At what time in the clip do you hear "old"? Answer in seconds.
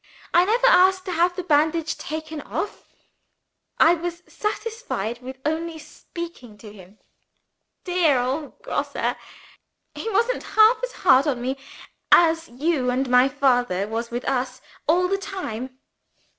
8.17-8.59